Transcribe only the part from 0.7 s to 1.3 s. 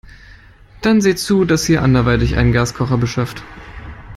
Dann seht